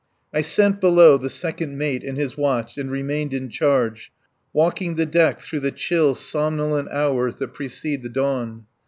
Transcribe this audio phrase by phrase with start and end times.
[0.33, 4.11] I sent below the second mate and his watch and remained in charge,
[4.51, 8.65] walking the deck through the chill, somnolent hours that precede the dawn.